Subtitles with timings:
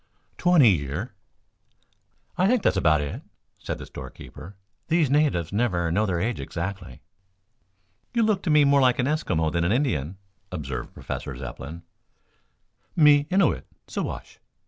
[0.39, 1.13] "Twenty year."
[2.35, 3.21] "I think that is about it,"
[3.59, 4.55] said the store keeper.
[4.87, 7.03] "These natives never know their age exactly."
[8.15, 10.17] "You look to me more like an Eskimo than an Indian,"
[10.51, 11.83] observed Professor Zepplin.
[12.95, 14.39] "Me Innuit Siwash.